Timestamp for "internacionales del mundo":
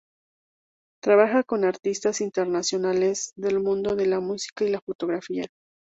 2.21-3.95